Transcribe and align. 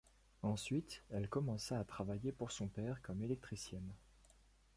Ensuite, 0.41 1.03
elle 1.11 1.29
commença 1.29 1.79
à 1.79 1.83
travailler 1.83 2.31
pour 2.31 2.51
son 2.51 2.67
père 2.67 3.03
comme 3.03 3.21
électricienne. 3.21 3.93